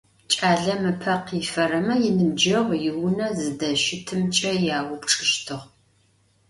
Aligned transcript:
Кӏалэм 0.33 0.81
ыпэ 0.91 1.13
кифэрэмэ 1.27 1.95
иныбджэгъу 2.07 2.79
иунэ 2.89 3.27
зыдыщытымкӏэ 3.39 4.51
яупчӏыщтыгъ. 4.77 5.63